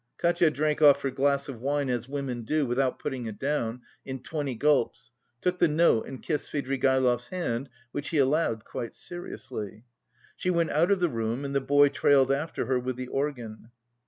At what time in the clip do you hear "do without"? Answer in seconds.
2.43-2.97